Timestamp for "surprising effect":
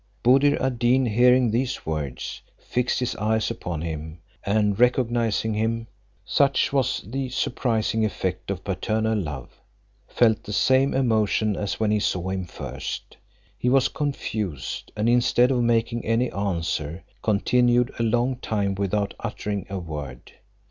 7.29-8.49